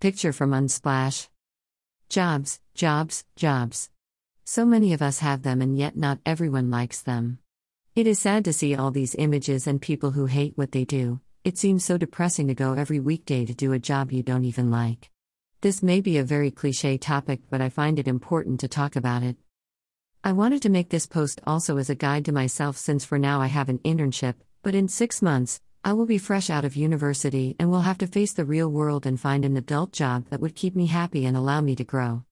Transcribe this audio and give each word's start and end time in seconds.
Picture 0.00 0.32
from 0.32 0.52
Unsplash. 0.52 1.26
Jobs, 2.08 2.60
jobs, 2.72 3.24
jobs. 3.34 3.90
So 4.44 4.64
many 4.64 4.92
of 4.92 5.02
us 5.02 5.18
have 5.18 5.42
them, 5.42 5.60
and 5.60 5.76
yet 5.76 5.96
not 5.96 6.20
everyone 6.24 6.70
likes 6.70 7.02
them. 7.02 7.40
It 7.96 8.06
is 8.06 8.20
sad 8.20 8.44
to 8.44 8.52
see 8.52 8.76
all 8.76 8.92
these 8.92 9.16
images 9.16 9.66
and 9.66 9.82
people 9.82 10.12
who 10.12 10.26
hate 10.26 10.56
what 10.56 10.70
they 10.70 10.84
do. 10.84 11.20
It 11.42 11.58
seems 11.58 11.84
so 11.84 11.98
depressing 11.98 12.46
to 12.46 12.54
go 12.54 12.74
every 12.74 13.00
weekday 13.00 13.44
to 13.44 13.52
do 13.52 13.72
a 13.72 13.80
job 13.80 14.12
you 14.12 14.22
don't 14.22 14.44
even 14.44 14.70
like. 14.70 15.10
This 15.62 15.82
may 15.82 16.00
be 16.00 16.16
a 16.18 16.22
very 16.22 16.52
cliche 16.52 16.96
topic, 16.96 17.40
but 17.50 17.60
I 17.60 17.68
find 17.68 17.98
it 17.98 18.06
important 18.06 18.60
to 18.60 18.68
talk 18.68 18.94
about 18.94 19.24
it. 19.24 19.36
I 20.22 20.30
wanted 20.30 20.62
to 20.62 20.68
make 20.68 20.90
this 20.90 21.06
post 21.06 21.40
also 21.44 21.76
as 21.76 21.90
a 21.90 21.96
guide 21.96 22.24
to 22.26 22.32
myself 22.32 22.76
since 22.76 23.04
for 23.04 23.18
now 23.18 23.40
I 23.40 23.48
have 23.48 23.68
an 23.68 23.80
internship, 23.80 24.34
but 24.62 24.76
in 24.76 24.86
six 24.86 25.20
months, 25.20 25.60
I 25.88 25.94
will 25.94 26.04
be 26.04 26.18
fresh 26.18 26.50
out 26.50 26.66
of 26.66 26.76
university 26.76 27.56
and 27.58 27.70
will 27.70 27.80
have 27.80 27.96
to 27.96 28.06
face 28.06 28.34
the 28.34 28.44
real 28.44 28.68
world 28.68 29.06
and 29.06 29.18
find 29.18 29.42
an 29.42 29.56
adult 29.56 29.90
job 29.90 30.26
that 30.28 30.38
would 30.38 30.54
keep 30.54 30.76
me 30.76 30.84
happy 30.84 31.24
and 31.24 31.34
allow 31.34 31.62
me 31.62 31.74
to 31.76 31.82
grow. 31.82 32.24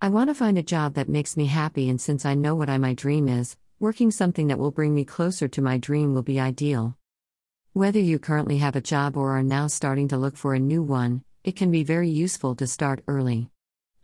I 0.00 0.10
want 0.10 0.30
to 0.30 0.34
find 0.34 0.56
a 0.56 0.62
job 0.62 0.94
that 0.94 1.08
makes 1.08 1.36
me 1.36 1.46
happy, 1.46 1.88
and 1.88 2.00
since 2.00 2.24
I 2.24 2.34
know 2.34 2.54
what 2.54 2.70
I, 2.70 2.78
my 2.78 2.94
dream 2.94 3.26
is, 3.26 3.56
working 3.80 4.12
something 4.12 4.46
that 4.46 4.60
will 4.60 4.70
bring 4.70 4.94
me 4.94 5.04
closer 5.04 5.48
to 5.48 5.60
my 5.60 5.76
dream 5.76 6.14
will 6.14 6.22
be 6.22 6.38
ideal. 6.38 6.96
Whether 7.72 7.98
you 7.98 8.20
currently 8.20 8.58
have 8.58 8.76
a 8.76 8.80
job 8.80 9.16
or 9.16 9.36
are 9.36 9.42
now 9.42 9.66
starting 9.66 10.06
to 10.06 10.16
look 10.16 10.36
for 10.36 10.54
a 10.54 10.60
new 10.60 10.80
one, 10.80 11.24
it 11.42 11.56
can 11.56 11.72
be 11.72 11.82
very 11.82 12.08
useful 12.08 12.54
to 12.54 12.66
start 12.68 13.02
early. 13.08 13.50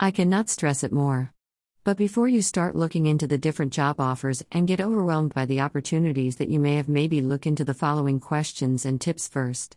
I 0.01 0.11
cannot 0.11 0.49
stress 0.49 0.83
it 0.83 0.91
more. 0.91 1.33
But 1.87 1.97
before 1.97 2.27
you 2.27 2.43
start 2.43 2.75
looking 2.75 3.07
into 3.07 3.29
the 3.29 3.39
different 3.39 3.73
job 3.73 4.01
offers 4.01 4.43
and 4.51 4.67
get 4.67 4.81
overwhelmed 4.81 5.33
by 5.33 5.47
the 5.47 5.61
opportunities 5.61 6.35
that 6.35 6.49
you 6.49 6.59
may 6.59 6.75
have, 6.75 6.89
maybe 6.89 7.21
look 7.21 7.47
into 7.47 7.65
the 7.65 7.75
following 7.75 8.19
questions 8.19 8.85
and 8.85 9.01
tips 9.01 9.29
first. 9.29 9.77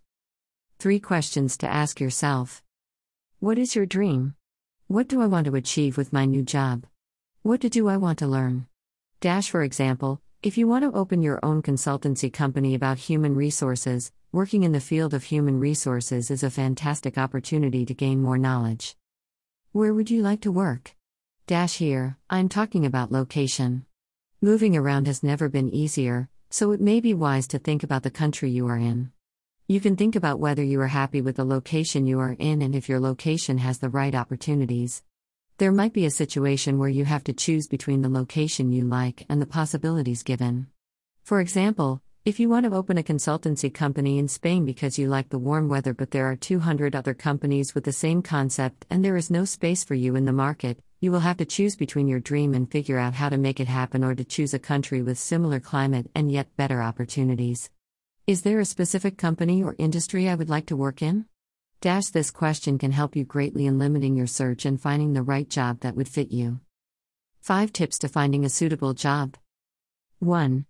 Three 0.79 0.99
questions 0.99 1.55
to 1.57 1.67
ask 1.67 1.99
yourself 1.99 2.63
What 3.39 3.59
is 3.59 3.75
your 3.75 3.85
dream? 3.85 4.33
What 4.87 5.07
do 5.07 5.21
I 5.21 5.27
want 5.27 5.45
to 5.45 5.55
achieve 5.55 5.97
with 5.97 6.11
my 6.11 6.25
new 6.25 6.41
job? 6.41 6.87
What 7.43 7.59
do 7.59 7.88
I 7.88 7.97
want 7.97 8.17
to 8.17 8.27
learn? 8.27 8.66
Dash, 9.21 9.51
for 9.51 9.61
example, 9.61 10.19
if 10.41 10.57
you 10.57 10.67
want 10.67 10.85
to 10.85 10.97
open 10.97 11.21
your 11.21 11.39
own 11.45 11.61
consultancy 11.61 12.33
company 12.33 12.73
about 12.73 12.97
human 12.97 13.35
resources, 13.35 14.11
working 14.31 14.63
in 14.63 14.71
the 14.71 14.79
field 14.79 15.13
of 15.13 15.25
human 15.25 15.59
resources 15.59 16.31
is 16.31 16.41
a 16.41 16.49
fantastic 16.49 17.19
opportunity 17.19 17.85
to 17.85 17.94
gain 17.94 18.19
more 18.19 18.39
knowledge. 18.39 18.95
Where 19.73 19.94
would 19.94 20.09
you 20.09 20.23
like 20.23 20.41
to 20.41 20.51
work? 20.51 20.95
Dash 21.50 21.78
here, 21.80 22.16
I'm 22.30 22.47
talking 22.47 22.86
about 22.86 23.11
location. 23.11 23.83
Moving 24.39 24.78
around 24.78 25.08
has 25.08 25.23
never 25.23 25.50
been 25.50 25.73
easier, 25.73 26.30
so 26.52 26.73
it 26.73 26.80
may 26.80 27.00
be 27.00 27.16
wise 27.16 27.47
to 27.47 27.58
think 27.58 27.81
about 27.81 28.03
the 28.03 28.11
country 28.11 28.52
you 28.52 28.67
are 28.67 28.78
in. 28.78 29.11
You 29.67 29.80
can 29.80 29.95
think 29.95 30.16
about 30.16 30.39
whether 30.39 30.61
you 30.61 30.80
are 30.80 30.94
happy 31.02 31.22
with 31.22 31.38
the 31.38 31.44
location 31.44 32.06
you 32.06 32.19
are 32.19 32.36
in 32.38 32.61
and 32.61 32.75
if 32.75 32.88
your 32.88 33.00
location 33.00 33.58
has 33.58 33.80
the 33.80 33.89
right 33.89 34.14
opportunities. 34.14 35.02
There 35.58 35.72
might 35.72 35.91
be 35.91 36.06
a 36.06 36.11
situation 36.11 36.78
where 36.78 36.88
you 36.88 37.03
have 37.06 37.23
to 37.23 37.33
choose 37.33 37.67
between 37.67 38.03
the 38.03 38.09
location 38.09 38.72
you 38.72 38.84
like 38.84 39.25
and 39.28 39.41
the 39.41 39.47
possibilities 39.47 40.22
given. 40.22 40.67
For 41.23 41.39
example, 41.39 42.03
if 42.25 42.39
you 42.39 42.47
want 42.47 42.67
to 42.67 42.75
open 42.75 43.00
a 43.00 43.02
consultancy 43.02 43.73
company 43.73 44.19
in 44.19 44.28
Spain 44.28 44.66
because 44.66 45.00
you 45.00 45.08
like 45.08 45.30
the 45.30 45.39
warm 45.39 45.67
weather 45.67 45.95
but 45.95 46.11
there 46.11 46.30
are 46.30 46.36
200 46.36 46.95
other 46.95 47.16
companies 47.16 47.73
with 47.73 47.86
the 47.86 47.91
same 47.91 48.22
concept 48.22 48.86
and 48.91 49.03
there 49.03 49.17
is 49.17 49.31
no 49.31 49.45
space 49.45 49.84
for 49.84 49.95
you 49.95 50.16
in 50.16 50.25
the 50.25 50.31
market, 50.31 50.80
you 51.02 51.11
will 51.11 51.22
have 51.22 51.38
to 51.38 51.45
choose 51.45 51.78
between 51.78 52.08
your 52.08 52.19
dream 52.19 52.53
and 52.53 52.69
figure 52.69 52.97
out 52.97 53.14
how 53.14 53.30
to 53.30 53.38
make 53.38 53.61
it 53.61 53.67
happen 53.67 54.03
or 54.03 54.14
to 54.14 54.25
choose 54.25 54.53
a 54.53 54.59
country 54.59 55.02
with 55.02 55.17
similar 55.17 55.59
climate 55.59 56.11
and 56.14 56.30
yet 56.30 56.56
better 56.58 56.81
opportunities. 56.81 57.69
Is 58.28 58.41
there 58.41 58.59
a 58.59 58.66
specific 58.66 59.17
company 59.17 59.64
or 59.64 59.75
industry 59.78 60.28
I 60.28 60.36
would 60.36 60.50
like 60.50 60.66
to 60.67 60.75
work 60.75 61.02
in? 61.02 61.25
Dash 61.80 62.08
this 62.08 62.31
question 62.31 62.78
can 62.78 62.91
help 62.91 63.16
you 63.16 63.23
greatly 63.23 63.66
in 63.66 63.80
limiting 63.80 64.17
your 64.17 64.28
search 64.28 64.66
and 64.66 64.80
finding 64.80 65.14
the 65.14 65.23
right 65.23 65.50
job 65.50 65.80
that 65.80 65.95
would 65.95 66.09
fit 66.09 66.31
you. 66.31 66.59
5 67.39 67.72
tips 67.72 67.97
to 68.00 68.09
finding 68.09 68.44
a 68.44 68.50
suitable 68.50 68.94
job. 68.94 69.38
1. 70.19 70.66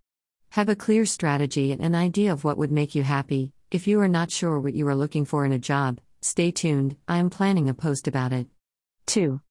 Have 0.51 0.69
a 0.69 0.75
clear 0.75 1.07
strategy 1.07 1.71
and 1.71 1.81
an 1.81 1.95
idea 1.95 2.31
of 2.31 2.43
what 2.43 2.57
would 2.59 2.71
make 2.71 2.93
you 2.93 3.01
happy. 3.01 3.51
If 3.71 3.87
you 3.87 3.99
are 3.99 4.07
not 4.07 4.29
sure 4.29 4.59
what 4.59 4.75
you 4.75 4.87
are 4.87 4.95
looking 4.95 5.25
for 5.25 5.43
in 5.43 5.51
a 5.51 5.57
job, 5.57 5.99
stay 6.21 6.51
tuned, 6.51 6.97
I 7.07 7.17
am 7.17 7.31
planning 7.31 7.67
a 7.67 7.73
post 7.73 8.07
about 8.07 8.31
it. 8.31 8.45
2. 9.07 9.41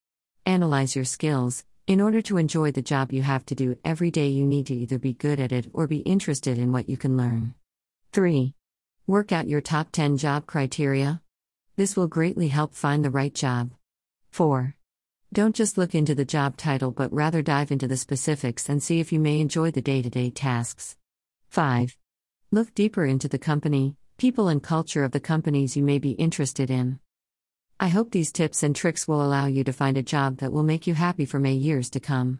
Analyze 0.47 0.97
your 0.97 1.05
skills. 1.05 1.65
In 1.87 2.01
order 2.01 2.21
to 2.23 2.37
enjoy 2.37 2.71
the 2.71 2.83
job 2.83 3.13
you 3.13 3.23
have 3.23 3.47
to 3.47 3.55
do 3.55 3.79
every 3.85 4.11
day, 4.11 4.29
you 4.29 4.47
need 4.47 4.67
to 4.67 4.75
either 4.75 4.99
be 4.99 5.13
good 5.13 5.41
at 5.41 5.53
it 5.53 5.69
or 5.73 5.87
be 5.87 5.99
interested 5.99 6.59
in 6.59 6.73
what 6.73 6.89
you 6.89 6.97
can 6.97 7.17
learn. 7.17 7.55
3. 8.13 8.55
Work 9.07 9.33
out 9.33 9.49
your 9.49 9.61
top 9.61 9.91
10 9.91 10.19
job 10.19 10.47
criteria. 10.47 11.23
This 11.77 11.97
will 11.97 12.09
greatly 12.09 12.49
help 12.49 12.75
find 12.75 13.05
the 13.05 13.11
right 13.11 13.35
job. 13.35 13.71
4. 14.31 14.75
Don't 15.33 15.55
just 15.55 15.79
look 15.79 15.95
into 15.95 16.15
the 16.15 16.25
job 16.25 16.57
title 16.57 16.91
but 16.91 17.13
rather 17.13 17.43
dive 17.43 17.71
into 17.71 17.89
the 17.89 17.97
specifics 17.97 18.69
and 18.69 18.83
see 18.83 19.01
if 19.01 19.13
you 19.13 19.21
may 19.21 19.41
enjoy 19.41 19.71
the 19.71 19.83
day 19.83 20.03
to 20.03 20.11
day 20.11 20.31
tasks. 20.31 20.97
5. 21.49 21.97
Look 22.51 22.75
deeper 22.75 23.05
into 23.05 23.29
the 23.29 23.39
company, 23.39 23.97
people, 24.17 24.49
and 24.49 24.63
culture 24.63 25.05
of 25.05 25.13
the 25.13 25.21
companies 25.21 25.77
you 25.77 25.83
may 25.83 25.99
be 25.99 26.13
interested 26.13 26.71
in. 26.71 26.99
I 27.81 27.89
hope 27.89 28.11
these 28.11 28.33
tips 28.33 28.65
and 28.65 28.75
tricks 28.75 29.07
will 29.07 29.25
allow 29.25 29.47
you 29.47 29.63
to 29.63 29.73
find 29.73 29.97
a 29.97 30.03
job 30.03 30.39
that 30.39 30.53
will 30.53 30.65
make 30.65 30.89
you 30.89 30.95
happy 30.95 31.25
for 31.25 31.39
many 31.39 31.59
years 31.59 31.89
to 31.91 32.01
come. 32.01 32.37